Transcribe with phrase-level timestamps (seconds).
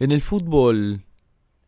[0.00, 1.04] En el fútbol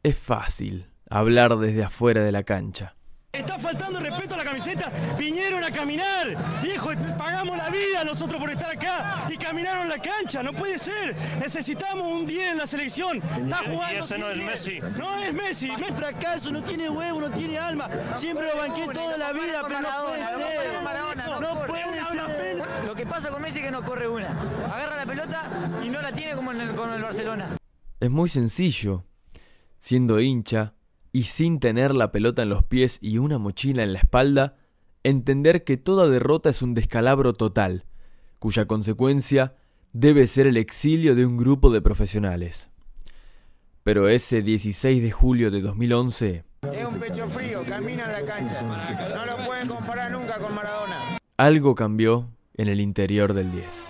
[0.04, 2.94] es fácil hablar desde afuera de la cancha.
[3.32, 4.92] Está faltando respeto a la camiseta.
[5.18, 6.36] Vinieron a caminar.
[6.62, 10.44] Viejo, pagamos la vida nosotros por estar acá y caminaron la cancha.
[10.44, 11.16] No puede ser.
[11.40, 13.16] Necesitamos un 10 en la selección.
[13.16, 13.94] Está jugando.
[13.94, 14.80] Y ese no es Messi.
[14.96, 15.70] No es Messi.
[15.70, 17.88] Es fracaso, no tiene huevo, no tiene alma.
[18.14, 20.82] Siempre lo banqué toda la vida, pero no puede ser.
[21.40, 22.86] No puede ser.
[22.86, 24.28] Lo que pasa con Messi es que no corre una.
[24.72, 25.50] Agarra la pelota
[25.82, 27.59] y no la tiene como en el, con el Barcelona.
[28.00, 29.04] Es muy sencillo.
[29.78, 30.72] Siendo hincha
[31.12, 34.56] y sin tener la pelota en los pies y una mochila en la espalda,
[35.02, 37.84] entender que toda derrota es un descalabro total,
[38.38, 39.54] cuya consecuencia
[39.92, 42.70] debe ser el exilio de un grupo de profesionales.
[43.82, 46.44] Pero ese 16 de julio de 2011...
[46.72, 48.62] Es un pecho frío, camina la cancha.
[48.62, 51.18] No lo pueden comparar nunca con Maradona.
[51.36, 53.89] Algo cambió en el interior del 10.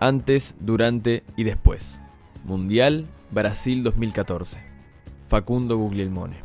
[0.00, 2.00] Antes, durante y después.
[2.44, 4.60] Mundial Brasil 2014.
[5.26, 6.36] Facundo Guglielmone.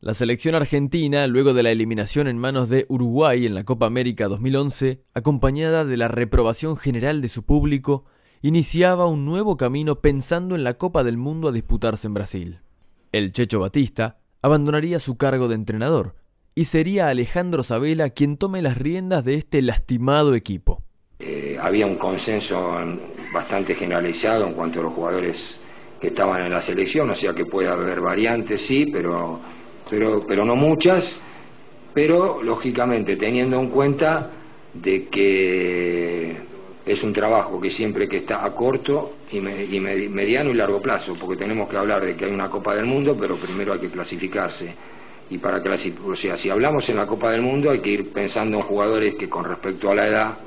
[0.00, 4.28] La selección argentina, luego de la eliminación en manos de Uruguay en la Copa América
[4.28, 8.04] 2011, acompañada de la reprobación general de su público,
[8.42, 12.61] iniciaba un nuevo camino pensando en la Copa del Mundo a disputarse en Brasil.
[13.12, 16.14] El Checho Batista abandonaría su cargo de entrenador
[16.54, 20.82] y sería Alejandro Sabela quien tome las riendas de este lastimado equipo.
[21.18, 22.56] Eh, había un consenso
[23.34, 25.36] bastante generalizado en cuanto a los jugadores
[26.00, 29.40] que estaban en la selección, o sea que puede haber variantes, sí, pero,
[29.90, 31.04] pero, pero no muchas,
[31.92, 34.30] pero lógicamente teniendo en cuenta
[34.72, 36.36] de que
[36.84, 41.36] es un trabajo que siempre que está a corto y, mediano y largo plazo, porque
[41.36, 44.74] tenemos que hablar de que hay una Copa del Mundo, pero primero hay que clasificarse.
[45.30, 48.12] Y para clasificar, o sea, si hablamos en la Copa del Mundo hay que ir
[48.12, 50.38] pensando en jugadores que con respecto a la edad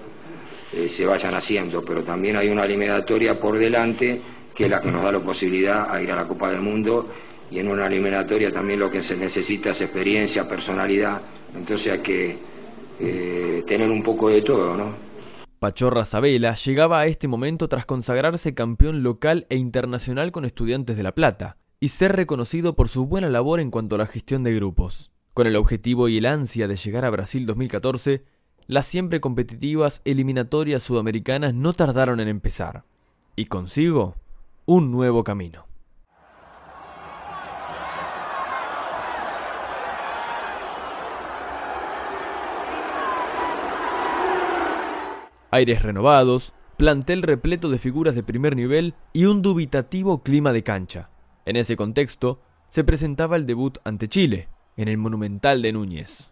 [0.73, 4.21] eh, se vayan haciendo, pero también hay una eliminatoria por delante
[4.53, 7.09] que es la que nos da la posibilidad a ir a la Copa del Mundo
[7.51, 11.21] y en una eliminatoria también lo que se necesita es experiencia, personalidad,
[11.55, 12.37] entonces hay que
[12.99, 15.04] eh, tener un poco de todo, ¿no?
[15.65, 21.01] Pachorra Sabela llegaba a este momento tras consagrarse campeón local e internacional con Estudiantes de
[21.01, 24.53] La Plata y ser reconocido por su buena labor en cuanto a la gestión de
[24.53, 25.11] grupos.
[25.33, 28.23] Con el objetivo y el ansia de llegar a Brasil 2014,
[28.67, 32.83] las siempre competitivas eliminatorias sudamericanas no tardaron en empezar,
[33.35, 34.17] y consigo
[34.67, 35.65] un nuevo camino.
[45.55, 51.09] Aires renovados, plantel repleto de figuras de primer nivel y un dubitativo clima de cancha.
[51.45, 56.29] En ese contexto, se presentaba el debut ante Chile, en el Monumental de Núñez.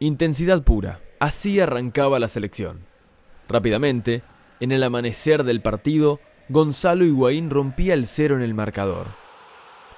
[0.00, 2.86] Intensidad pura, así arrancaba la selección.
[3.48, 4.22] Rápidamente,
[4.58, 6.18] en el amanecer del partido,
[6.50, 9.06] Gonzalo Higuaín rompía el cero en el marcador.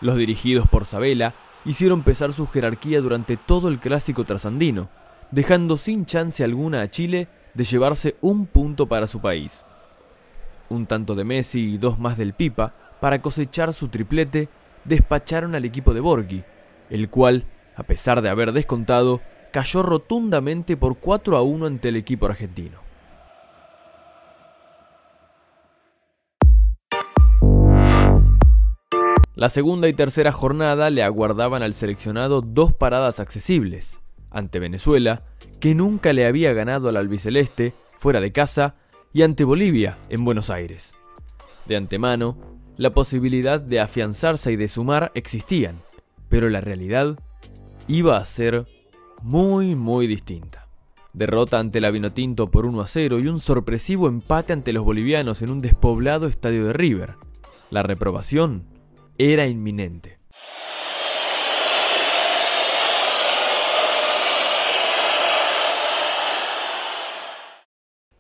[0.01, 1.35] Los dirigidos por Sabela
[1.65, 4.89] hicieron pesar su jerarquía durante todo el clásico trasandino,
[5.33, 9.65] dejando sin chance alguna a Chile de llevarse un punto para su país.
[10.69, 14.49] Un tanto de Messi y dos más del Pipa, para cosechar su triplete,
[14.85, 16.45] despacharon al equipo de Borghi,
[16.91, 19.21] el cual, a pesar de haber descontado,
[19.53, 22.86] cayó rotundamente por 4 a 1 ante el equipo argentino.
[29.37, 35.25] La segunda y tercera jornada le aguardaban al seleccionado dos paradas accesibles, ante Venezuela,
[35.61, 38.77] que nunca le había ganado al albiceleste fuera de casa,
[39.13, 40.95] y ante Bolivia, en Buenos Aires.
[41.67, 42.39] De antemano,
[42.79, 45.77] la posibilidad de afianzarse y de sumar existían,
[46.31, 47.19] pero la realidad
[47.89, 48.67] iba a ser
[49.21, 50.67] muy muy distinta.
[51.13, 55.43] Derrota ante la Vinotinto por 1 a 0 y un sorpresivo empate ante los bolivianos
[55.43, 57.17] en un despoblado estadio de River.
[57.71, 58.76] La reprobación
[59.19, 60.19] era inminente.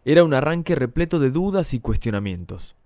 [0.05, 2.77] Era un arranque repleto de dudas y cuestionamientos.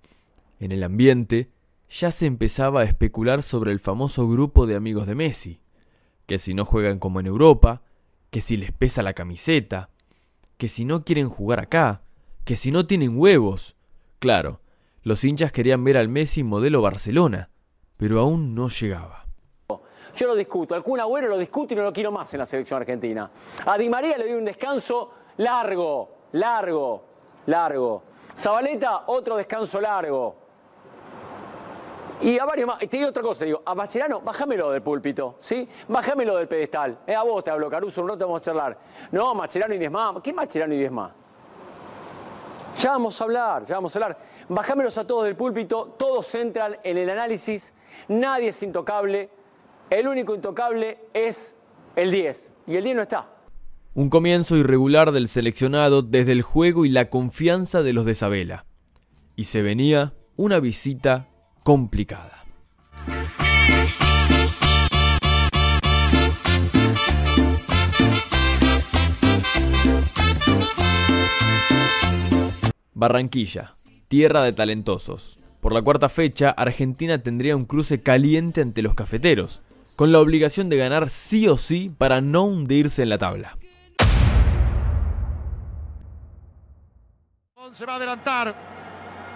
[0.59, 1.51] En el ambiente
[1.91, 5.61] ya se empezaba a especular sobre el famoso grupo de amigos de Messi,
[6.27, 7.83] que si no juegan como en Europa,
[8.31, 9.91] que si les pesa la camiseta,
[10.57, 12.03] que si no quieren jugar acá,
[12.45, 13.77] que si no tienen huevos.
[14.19, 14.61] Claro,
[15.03, 17.51] los hinchas querían ver al Messi modelo Barcelona,
[18.01, 19.27] pero aún no llegaba.
[20.17, 20.75] yo lo discuto.
[20.75, 23.31] Al Kun lo discuto y no lo quiero más en la selección argentina.
[23.67, 27.05] A Di María le doy un descanso largo, largo,
[27.45, 28.03] largo.
[28.39, 30.35] Zabaleta, otro descanso largo.
[32.23, 32.83] Y a varios más.
[32.83, 35.69] Y te digo otra cosa, digo, a Mascherano, bájamelo del púlpito, ¿sí?
[35.89, 37.01] Bájamelo del pedestal.
[37.07, 38.79] Eh, a vos te hablo, Caruso, un rato vamos a charlar.
[39.13, 40.17] No, Mascherano y diez más.
[40.23, 41.13] ¿Qué Mascherano y diez más?
[42.79, 44.19] Ya vamos a hablar, ya vamos a hablar.
[44.49, 47.75] Bajámelos a todos del púlpito, todos entran en el análisis,
[48.09, 49.31] nadie es intocable,
[49.91, 51.55] el único intocable es
[51.97, 53.29] el 10, y el 10 no está.
[53.95, 58.65] Un comienzo irregular del seleccionado desde el juego y la confianza de los de Isabela.
[59.35, 61.29] Y se venía una visita
[61.65, 62.45] complicada.
[72.95, 73.73] Barranquilla,
[74.09, 75.40] tierra de talentosos.
[75.61, 79.61] Por la cuarta fecha, Argentina tendría un cruce caliente ante los cafeteros,
[79.95, 83.59] con la obligación de ganar sí o sí para no hundirse en la tabla.
[87.73, 88.55] Se va a adelantar.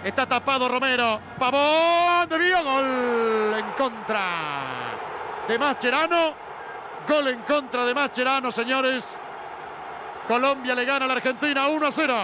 [0.03, 1.21] Está tapado Romero.
[1.39, 2.63] Pavón de Vío.
[2.63, 4.99] Gol en contra
[5.47, 6.33] de Mascherano.
[7.07, 9.17] Gol en contra de Mascherano, señores.
[10.27, 12.15] Colombia le gana a la Argentina 1 a 0.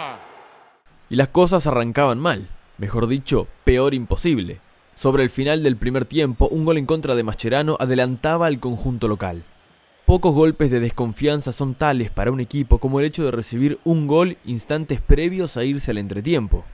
[1.10, 2.50] Y las cosas arrancaban mal.
[2.82, 4.60] Mejor dicho, peor imposible.
[4.96, 9.08] Sobre el final del primer tiempo, un gol en contra de Mascherano adelantaba al conjunto
[9.08, 9.44] local.
[10.08, 14.08] Pocos golpes de desconfianza son tales para un equipo como el hecho de recibir un
[14.08, 16.66] gol instantes previos a irse al entretiempo.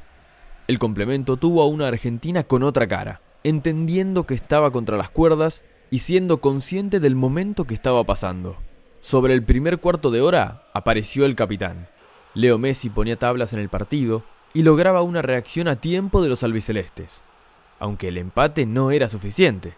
[0.69, 5.61] El complemento tuvo a una Argentina con otra cara, entendiendo que estaba contra las cuerdas
[5.91, 8.55] y siendo consciente del momento que estaba pasando.
[9.01, 11.89] Sobre el primer cuarto de hora apareció el capitán.
[12.33, 16.43] Leo Messi ponía tablas en el partido y lograba una reacción a tiempo de los
[16.43, 17.21] albicelestes,
[17.79, 19.75] aunque el empate no era suficiente,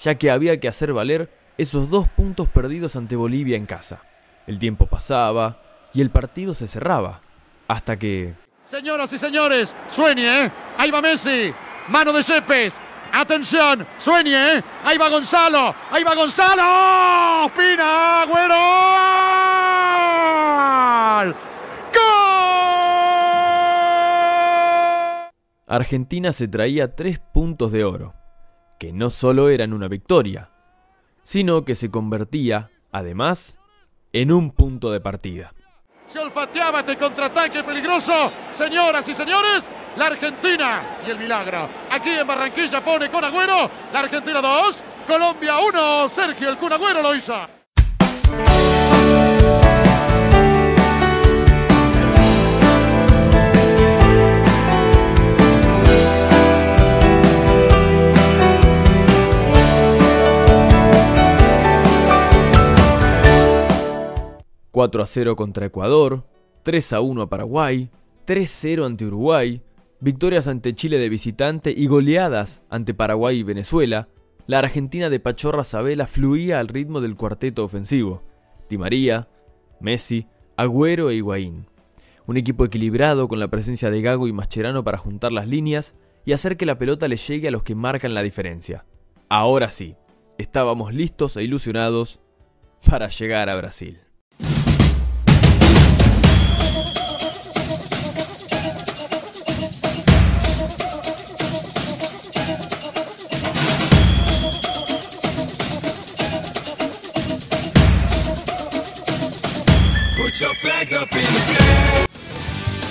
[0.00, 4.02] ya que había que hacer valer esos dos puntos perdidos ante Bolivia en casa.
[4.46, 5.60] El tiempo pasaba
[5.92, 7.20] y el partido se cerraba,
[7.68, 8.34] hasta que...
[8.64, 10.52] Señoras y señores, sueñe, ¿eh?
[10.78, 11.52] Ahí va Messi,
[11.88, 12.80] mano de Cepes.
[13.12, 14.64] Atención, sueñe, ¿eh?
[14.84, 17.52] Ahí va Gonzalo, ahí va Gonzalo.
[17.54, 19.61] Pina, Agüero.
[25.72, 28.12] Argentina se traía tres puntos de oro,
[28.78, 30.50] que no solo eran una victoria,
[31.22, 33.56] sino que se convertía, además,
[34.12, 35.54] en un punto de partida.
[36.06, 38.30] Se olfateaba este contraataque peligroso.
[38.50, 39.64] Señoras y señores,
[39.96, 41.66] la Argentina y el milagro.
[41.90, 43.70] Aquí en Barranquilla pone con Agüero.
[43.94, 46.08] La Argentina 2, Colombia 1.
[46.10, 46.68] Sergio el Kun
[47.02, 47.46] lo hizo.
[64.72, 66.24] 4 a 0 contra Ecuador,
[66.62, 67.90] 3 a 1 a Paraguay,
[68.26, 69.62] 3-0 ante Uruguay,
[70.00, 74.08] victorias ante Chile de visitante y goleadas ante Paraguay y Venezuela,
[74.46, 78.22] la Argentina de Pachorra Sabela fluía al ritmo del cuarteto ofensivo.
[78.68, 79.28] Di María,
[79.78, 80.26] Messi,
[80.56, 81.66] Agüero e Higuaín.
[82.26, 86.32] Un equipo equilibrado con la presencia de Gago y Mascherano para juntar las líneas y
[86.32, 88.86] hacer que la pelota le llegue a los que marcan la diferencia.
[89.28, 89.96] Ahora sí,
[90.38, 92.20] estábamos listos e ilusionados
[92.88, 94.00] para llegar a Brasil.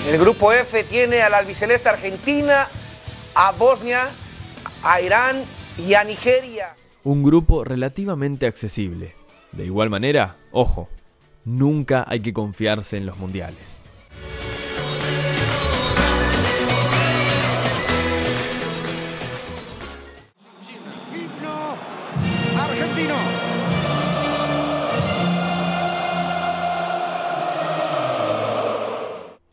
[0.07, 2.65] El grupo F tiene al albiceleste Argentina,
[3.35, 4.07] a Bosnia,
[4.83, 5.35] a Irán
[5.77, 6.75] y a Nigeria.
[7.03, 9.15] Un grupo relativamente accesible.
[9.51, 10.87] De igual manera, ojo,
[11.43, 13.80] nunca hay que confiarse en los mundiales.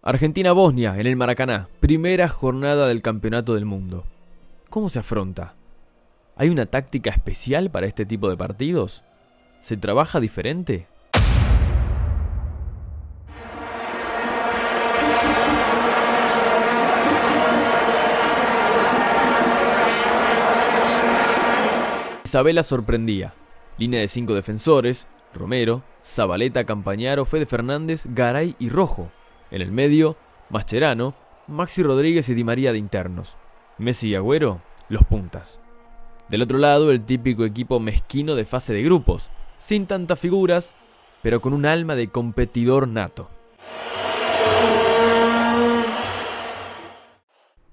[0.09, 4.05] Argentina-Bosnia en el Maracaná, primera jornada del Campeonato del Mundo.
[4.71, 5.55] ¿Cómo se afronta?
[6.35, 9.05] ¿Hay una táctica especial para este tipo de partidos?
[9.61, 10.87] ¿Se trabaja diferente?
[22.25, 23.35] Isabela sorprendía.
[23.77, 29.11] Línea de cinco defensores, Romero, Zabaleta, Campañaro, Fede Fernández, Garay y Rojo.
[29.51, 30.17] En el medio,
[30.51, 31.15] Mascherano,
[31.47, 33.37] Maxi Rodríguez y Di María de internos.
[33.79, 35.61] Messi y Agüero, los puntas.
[36.29, 40.75] Del otro lado, el típico equipo mezquino de fase de grupos, sin tantas figuras,
[41.23, 43.31] pero con un alma de competidor nato.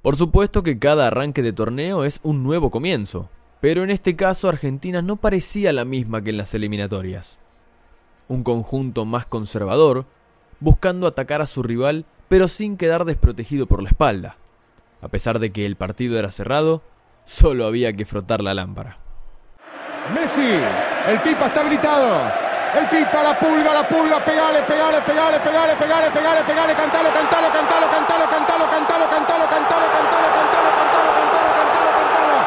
[0.01, 3.29] Por supuesto que cada arranque de torneo es un nuevo comienzo,
[3.60, 7.39] pero en este caso Argentina no parecía la misma que en las eliminatorias.
[8.27, 10.05] Un conjunto más conservador,
[10.59, 14.38] buscando atacar a su rival pero sin quedar desprotegido por la espalda.
[15.01, 16.81] A pesar de que el partido era cerrado,
[17.25, 18.97] Solo había que frotar la lámpara.
[20.13, 20.62] Messi,
[21.07, 22.31] el Pipa está habilitado.
[22.75, 27.51] El Pipa, la pulga, la pulga, pegale, pegale, pegale, pegale, pegale, pegale, pegale, cantalo, cantalo,
[27.51, 32.38] cantalo, cantalo, cantalo, cantalo, cantalo, cantalo, cantalo, cantalo, cantalo, cantalo, cantalo, cantalo.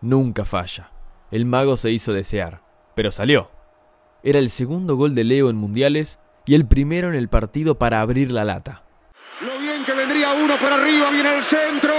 [0.00, 0.88] Nunca falla.
[1.30, 2.62] El mago se hizo desear,
[2.94, 3.59] pero salió.
[4.22, 8.02] Era el segundo gol de Leo en mundiales y el primero en el partido para
[8.02, 8.82] abrir la lata.
[9.40, 11.94] Lo bien que vendría uno por arriba, viene el centro.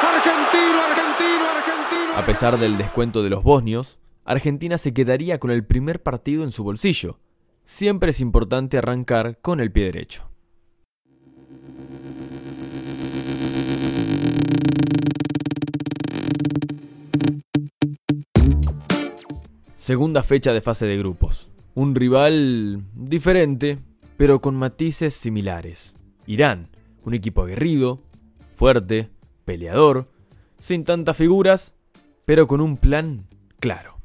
[0.00, 2.16] Argentino, argentino, argentino.
[2.16, 6.52] A pesar del descuento de los bosnios, Argentina se quedaría con el primer partido en
[6.52, 7.18] su bolsillo.
[7.68, 10.22] Siempre es importante arrancar con el pie derecho.
[19.76, 21.50] Segunda fecha de fase de grupos.
[21.74, 23.78] Un rival diferente,
[24.16, 25.92] pero con matices similares.
[26.24, 26.68] Irán,
[27.04, 28.00] un equipo aguerrido,
[28.54, 29.10] fuerte,
[29.44, 30.08] peleador,
[30.60, 31.72] sin tantas figuras,
[32.24, 33.26] pero con un plan
[33.58, 33.96] claro.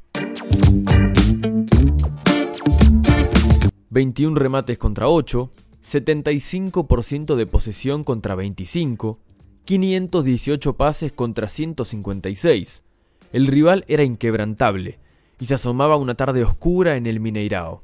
[3.91, 5.51] 21 remates contra 8,
[5.83, 9.19] 75% de posesión contra 25,
[9.65, 12.83] 518 pases contra 156.
[13.33, 14.99] El rival era inquebrantable
[15.39, 17.83] y se asomaba una tarde oscura en el Mineirao.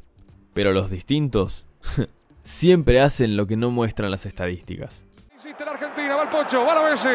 [0.54, 1.66] Pero los distintos
[2.44, 5.04] siempre hacen lo que no muestran las estadísticas.
[5.34, 7.10] Insiste la Argentina, va el Pocho, va la Messi.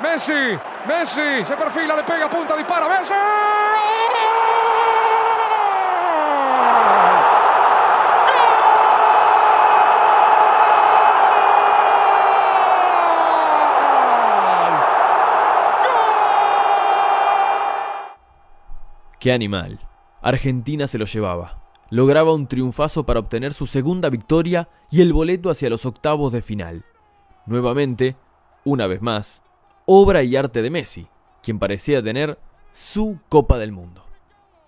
[0.00, 3.14] Messi, Messi, se perfila, le pega, punta, dispara, Messi.
[19.22, 19.78] ¡Qué animal!
[20.20, 21.62] Argentina se lo llevaba.
[21.90, 26.42] Lograba un triunfazo para obtener su segunda victoria y el boleto hacia los octavos de
[26.42, 26.84] final.
[27.46, 28.16] Nuevamente,
[28.64, 29.40] una vez más,
[29.86, 31.06] obra y arte de Messi,
[31.40, 32.36] quien parecía tener
[32.72, 34.04] su Copa del Mundo.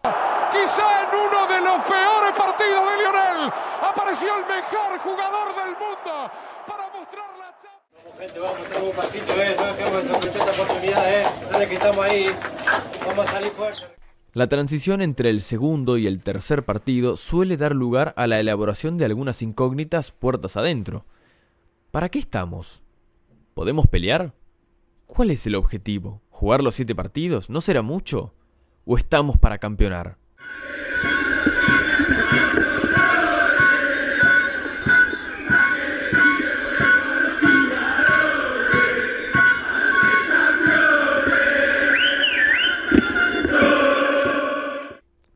[0.05, 6.31] Quizá en uno de los peores partidos de Lionel apareció el mejor jugador del mundo
[6.69, 7.57] para mostrar la
[8.05, 9.57] Vamos, gente, vamos a mostrar un pasito, eh.
[9.59, 11.25] No dejemos de esta oportunidad, eh.
[11.51, 12.31] Dale que estamos ahí.
[13.05, 14.04] Vamos a salir fuerte.
[14.35, 18.99] La transición entre el segundo y el tercer partido suele dar lugar a la elaboración
[18.99, 21.05] de algunas incógnitas puertas adentro.
[21.93, 22.83] ¿Para qué estamos?
[23.55, 24.35] ¿Podemos pelear?
[25.07, 26.21] ¿Cuál es el objetivo?
[26.31, 27.49] ¿Jugar los siete partidos?
[27.49, 28.35] ¿No será mucho?
[28.85, 30.19] ¿O estamos para campeonar?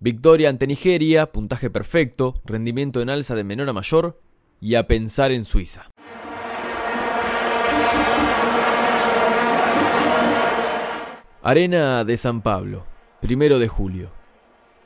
[0.08, 4.18] Victoria ante Nigeria, puntaje perfecto, rendimiento en alza de menor a mayor
[4.58, 5.90] y a pensar en Suiza.
[11.42, 12.86] Arena de San Pablo,
[13.20, 14.10] primero de julio.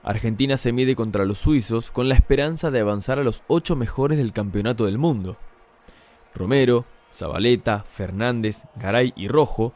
[0.02, 4.19] Argentina se mide contra los suizos con la esperanza de avanzar a los ocho mejores
[4.19, 5.37] del campeonato del mundo.
[6.35, 9.73] Romero, Zabaleta, Fernández, Garay y Rojo,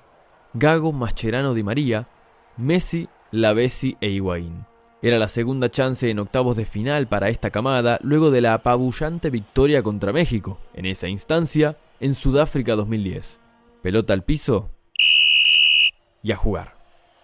[0.55, 2.09] Gago, Mascherano Di María,
[2.57, 4.67] Messi, Lavesi e Higuaín.
[5.07, 9.31] Era la segunda chance en octavos de final para esta camada luego de la apabullante
[9.31, 13.39] victoria contra México, en esa instancia, en Sudáfrica 2010.
[13.83, 14.69] Pelota al piso
[16.25, 16.75] y a jugar.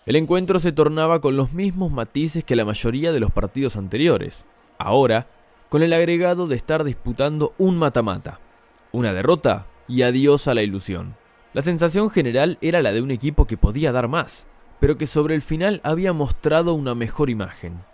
[0.07, 4.47] El encuentro se tornaba con los mismos matices que la mayoría de los partidos anteriores,
[4.79, 5.27] ahora
[5.69, 8.39] con el agregado de estar disputando un mata-mata,
[8.93, 11.17] una derrota y adiós a la ilusión.
[11.53, 14.47] La sensación general era la de un equipo que podía dar más,
[14.83, 17.85] pero que sobre el final había mostrado una mejor imagen.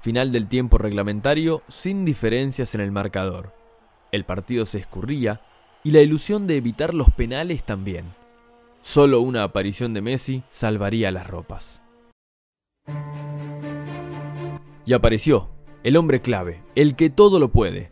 [0.00, 3.52] Final del tiempo reglamentario sin diferencias en el marcador.
[4.12, 5.40] El partido se escurría
[5.82, 8.04] y la ilusión de evitar los penales también.
[8.82, 11.82] Solo una aparición de Messi salvaría las ropas.
[14.86, 15.50] Y apareció,
[15.82, 17.90] el hombre clave, el que todo lo puede.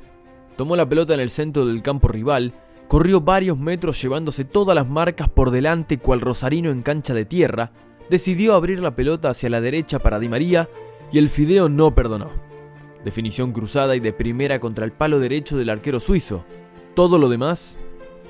[0.57, 2.55] Tomó la pelota en el centro del campo rival
[2.91, 7.71] corrió varios metros llevándose todas las marcas por delante cual Rosarino en cancha de tierra,
[8.11, 10.69] decidió abrir la pelota hacia la derecha para Di María
[11.13, 12.33] y el Fideo no perdonó.
[13.05, 16.45] Definición cruzada y de primera contra el palo derecho del arquero suizo.
[16.95, 17.79] Todo lo demás,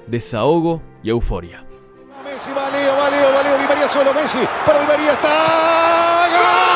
[0.07, 1.65] desahogo y euforia.
[2.23, 6.70] Messi, valeo, valeo, valeo, Di María solo, Messi, para Di María está...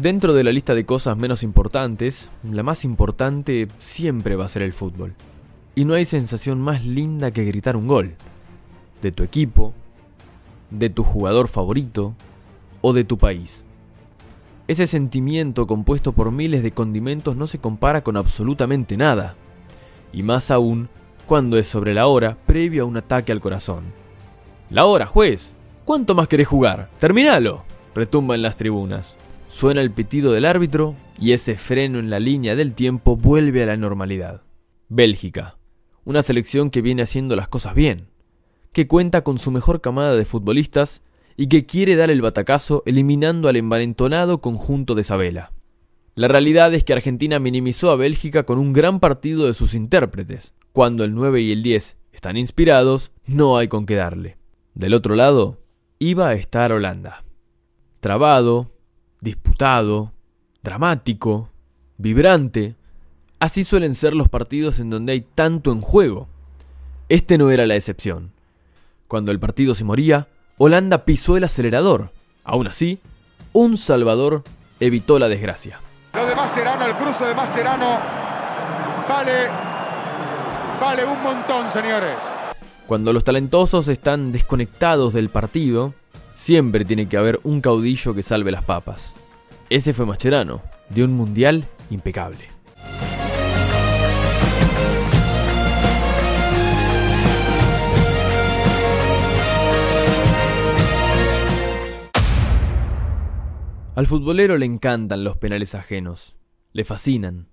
[0.00, 4.62] Dentro de la lista de cosas menos importantes, la más importante siempre va a ser
[4.62, 5.12] el fútbol.
[5.74, 8.14] Y no hay sensación más linda que gritar un gol.
[9.02, 9.74] De tu equipo,
[10.70, 12.14] de tu jugador favorito
[12.80, 13.62] o de tu país.
[14.68, 19.34] Ese sentimiento compuesto por miles de condimentos no se compara con absolutamente nada.
[20.14, 20.88] Y más aún
[21.26, 23.84] cuando es sobre la hora previo a un ataque al corazón.
[24.70, 25.52] La hora, juez.
[25.84, 26.88] ¿Cuánto más querés jugar?
[26.98, 27.64] Terminalo.
[27.94, 29.18] Retumba en las tribunas.
[29.50, 33.66] Suena el pitido del árbitro y ese freno en la línea del tiempo vuelve a
[33.66, 34.42] la normalidad.
[34.88, 35.58] Bélgica.
[36.04, 38.06] Una selección que viene haciendo las cosas bien.
[38.72, 41.02] Que cuenta con su mejor camada de futbolistas
[41.36, 45.52] y que quiere dar el batacazo eliminando al envalentonado conjunto de Sabela.
[46.14, 50.54] La realidad es que Argentina minimizó a Bélgica con un gran partido de sus intérpretes.
[50.70, 54.38] Cuando el 9 y el 10 están inspirados, no hay con qué darle.
[54.74, 55.58] Del otro lado,
[55.98, 57.24] iba a estar Holanda.
[57.98, 58.70] Trabado,
[59.20, 60.12] disputado,
[60.62, 61.48] dramático,
[61.98, 62.76] vibrante.
[63.38, 66.28] Así suelen ser los partidos en donde hay tanto en juego.
[67.08, 68.32] Este no era la excepción.
[69.08, 72.12] Cuando el partido se moría, Holanda pisó el acelerador.
[72.44, 73.00] Aún así,
[73.52, 74.44] un Salvador
[74.78, 75.80] evitó la desgracia.
[76.14, 77.98] Lo de Mascherano, el cruce de Mascherano,
[79.08, 79.48] vale,
[80.80, 82.16] vale un montón, señores.
[82.86, 85.94] Cuando los talentosos están desconectados del partido,
[86.40, 89.14] siempre tiene que haber un caudillo que salve las papas.
[89.68, 92.48] Ese fue Mascherano, de un mundial impecable.
[103.94, 106.36] Al futbolero le encantan los penales ajenos,
[106.72, 107.48] le fascinan.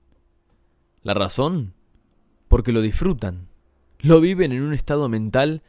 [1.04, 1.74] ¿La razón?
[2.48, 3.50] Porque lo disfrutan.
[4.00, 5.62] Lo viven en un estado mental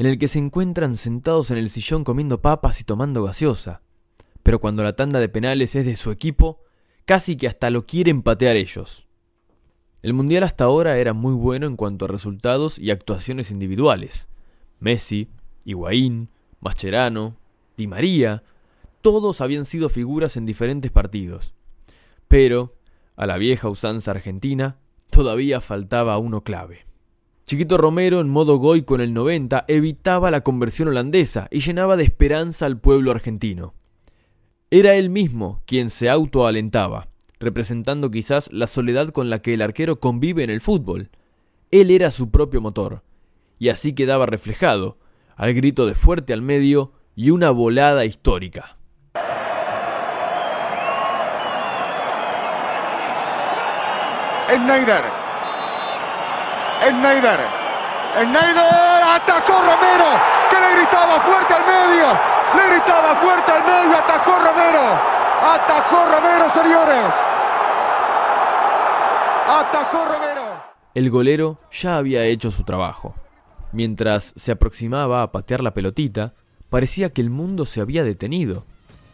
[0.00, 3.82] en el que se encuentran sentados en el sillón comiendo papas y tomando gaseosa.
[4.42, 6.62] Pero cuando la tanda de penales es de su equipo,
[7.04, 9.06] casi que hasta lo quieren patear ellos.
[10.00, 14.26] El Mundial hasta ahora era muy bueno en cuanto a resultados y actuaciones individuales.
[14.78, 15.28] Messi,
[15.66, 17.36] Higuaín, Mascherano,
[17.76, 18.42] Di María,
[19.02, 21.52] todos habían sido figuras en diferentes partidos.
[22.26, 22.74] Pero,
[23.16, 24.78] a la vieja usanza argentina,
[25.10, 26.89] todavía faltaba uno clave.
[27.50, 32.04] Chiquito Romero, en modo goico en el 90, evitaba la conversión holandesa y llenaba de
[32.04, 33.74] esperanza al pueblo argentino.
[34.70, 37.08] Era él mismo quien se autoalentaba,
[37.40, 41.10] representando quizás la soledad con la que el arquero convive en el fútbol.
[41.72, 43.02] Él era su propio motor,
[43.58, 44.98] y así quedaba reflejado,
[45.34, 48.76] al grito de fuerte al medio y una volada histórica.
[56.80, 57.40] Schneider.
[58.14, 60.08] Schneider atacó Romero,
[60.50, 62.06] que le gritaba fuerte al medio.
[62.54, 65.20] Le gritaba fuerte al medio, atacó Romero.
[65.42, 67.14] Atajó Romero, señores.
[69.46, 70.62] Atajó Romero.
[70.94, 73.14] El golero ya había hecho su trabajo.
[73.72, 76.34] Mientras se aproximaba a patear la pelotita,
[76.68, 78.64] parecía que el mundo se había detenido.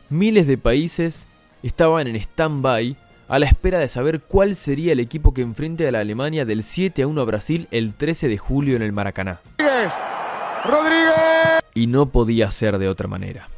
[0.08, 1.26] Miles de países
[1.62, 2.96] estaban en stand-by
[3.28, 6.62] a la espera de saber cuál sería el equipo que enfrente a la Alemania del
[6.62, 9.40] 7 a 1 a Brasil el 13 de julio en el Maracaná.
[9.58, 9.92] Rodríguez.
[10.64, 11.62] Rodríguez.
[11.74, 13.48] Y no podía ser de otra manera.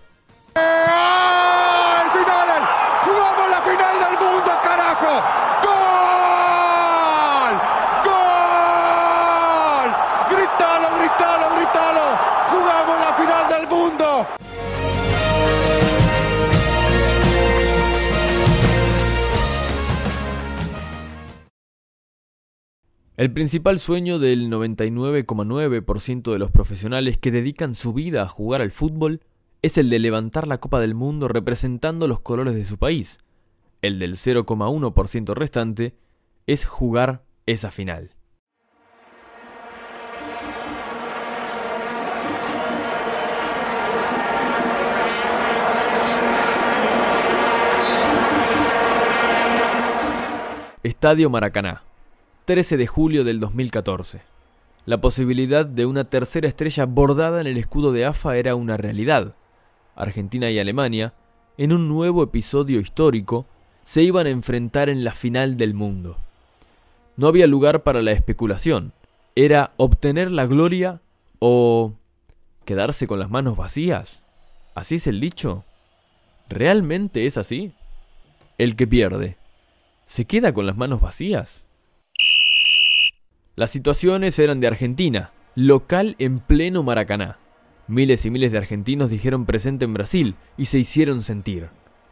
[23.18, 28.70] El principal sueño del 99,9% de los profesionales que dedican su vida a jugar al
[28.70, 29.22] fútbol
[29.60, 33.18] es el de levantar la Copa del Mundo representando los colores de su país.
[33.82, 35.96] El del 0,1% restante
[36.46, 38.12] es jugar esa final.
[50.84, 51.87] Estadio Maracaná,
[52.48, 54.22] 13 de julio del 2014.
[54.86, 59.34] La posibilidad de una tercera estrella bordada en el escudo de AFA era una realidad.
[59.94, 61.12] Argentina y Alemania,
[61.58, 63.44] en un nuevo episodio histórico,
[63.84, 66.16] se iban a enfrentar en la final del mundo.
[67.18, 68.94] No había lugar para la especulación.
[69.36, 71.02] Era obtener la gloria
[71.40, 71.92] o
[72.64, 74.22] quedarse con las manos vacías.
[74.74, 75.64] ¿Así es el dicho?
[76.48, 77.74] ¿Realmente es así?
[78.56, 79.36] El que pierde,
[80.06, 81.67] ¿se queda con las manos vacías?
[83.58, 87.38] Las situaciones eran de Argentina, local en pleno Maracaná.
[87.88, 91.68] Miles y miles de argentinos dijeron presente en Brasil y se hicieron sentir.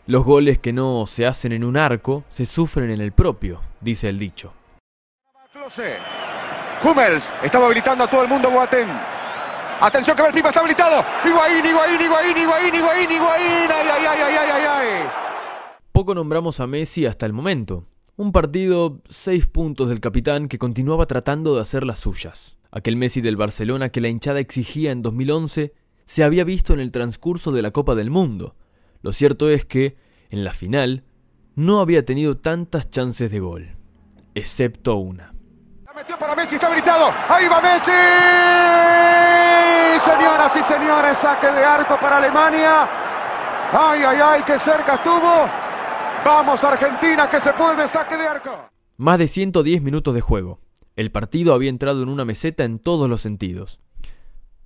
[0.08, 4.08] Los goles que no se hacen en un arco se sufren en el propio, dice
[4.08, 4.54] el dicho.
[6.82, 8.90] Hummels estaba habilitando a todo el mundo Boateng.
[9.82, 11.04] Atención que el Pipa está habilitado.
[11.24, 13.70] Higuaín, Higuaín, Higuaín, Higuaín, Higuaín, Higuaín.
[13.70, 15.08] Ay, ay, ay, ay, ay, ay.
[15.92, 17.84] Poco nombramos a Messi hasta el momento.
[18.18, 22.56] Un partido, seis puntos del capitán que continuaba tratando de hacer las suyas.
[22.72, 25.74] Aquel Messi del Barcelona que la hinchada exigía en 2011
[26.06, 28.56] se había visto en el transcurso de la Copa del Mundo.
[29.02, 29.98] Lo cierto es que,
[30.30, 31.04] en la final,
[31.56, 33.76] no había tenido tantas chances de gol,
[34.34, 35.34] excepto una.
[35.84, 37.12] La metió para Messi, está habilitado.
[37.28, 37.92] Ahí va Messi.
[40.10, 42.88] Señoras y señores, saque de arco para Alemania.
[43.72, 45.65] Ay, ay, ay, qué cerca estuvo.
[46.26, 48.68] Vamos Argentina, que se puede, saque de arco.
[48.98, 50.58] Más de 110 minutos de juego.
[50.96, 53.78] El partido había entrado en una meseta en todos los sentidos.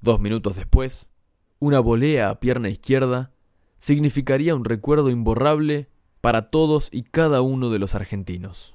[0.01, 1.11] Dos minutos después,
[1.59, 3.33] una volea a pierna izquierda
[3.79, 5.91] significaría un recuerdo imborrable
[6.23, 8.75] para todos y cada uno de los argentinos.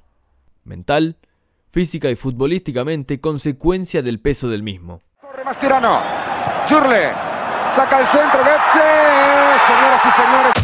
[0.63, 1.17] Mental,
[1.71, 5.01] física y futbolísticamente consecuencia del peso del mismo.
[5.19, 6.01] Corre Mascherano.
[6.69, 7.11] Jurle.
[7.75, 8.43] Saca el centro.
[8.43, 9.65] Getze.
[9.65, 10.54] Señoras y señores.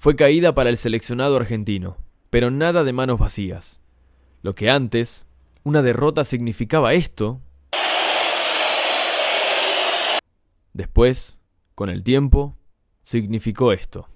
[0.00, 1.96] Fue caída para el seleccionado argentino,
[2.30, 3.80] pero nada de manos vacías.
[4.42, 5.26] Lo que antes,
[5.64, 7.40] una derrota significaba esto,
[10.72, 11.36] después,
[11.74, 12.56] con el tiempo,
[13.02, 14.08] significó esto.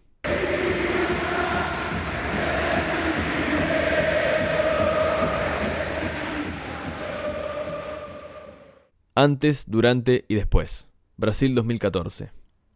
[9.17, 10.87] Antes, durante y después.
[11.17, 12.31] Brasil 2014.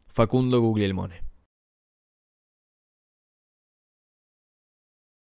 [0.08, 1.25] Facundo Guglielmone.